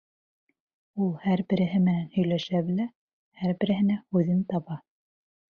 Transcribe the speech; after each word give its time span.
Ул 1.03 1.11
һәр 1.25 1.43
береһе 1.53 1.81
менән 1.83 2.07
һөйләшә 2.15 2.63
белә, 2.71 2.89
һәр 3.43 3.55
береһенә 3.61 4.01
һүҙен 4.01 4.43
таба. 4.57 4.81